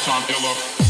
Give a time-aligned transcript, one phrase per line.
[0.00, 0.89] Uptown Illa.